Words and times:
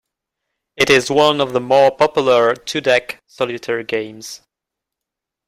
It 0.75 0.89
is 0.89 1.11
one 1.11 1.39
of 1.39 1.53
the 1.53 1.59
more 1.61 1.91
popular 1.95 2.55
two-deck 2.55 3.21
solitaire 3.27 3.83
games. 3.83 4.41